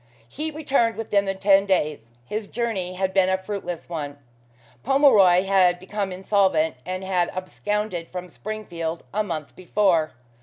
[0.27, 2.09] He returned within the ten days.
[2.25, 4.17] His journey had been a fruitless one.
[4.81, 10.13] Pomeroy had become insolvent, and had absconded from Springfield a month before.